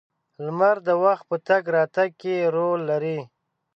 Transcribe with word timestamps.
•لمر 0.45 0.75
د 0.87 0.89
وخت 1.03 1.23
په 1.29 1.37
تګ 1.47 1.63
راتګ 1.75 2.09
کې 2.21 2.35
رول 2.55 2.79
لري. 2.91 3.19